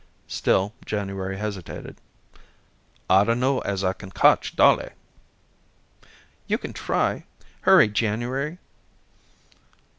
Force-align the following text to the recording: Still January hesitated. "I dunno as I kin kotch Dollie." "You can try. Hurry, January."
Still 0.25 0.73
January 0.83 1.37
hesitated. 1.37 1.97
"I 3.07 3.23
dunno 3.23 3.59
as 3.59 3.83
I 3.83 3.93
kin 3.93 4.09
kotch 4.09 4.55
Dollie." 4.55 4.93
"You 6.47 6.57
can 6.57 6.73
try. 6.73 7.25
Hurry, 7.61 7.87
January." 7.87 8.57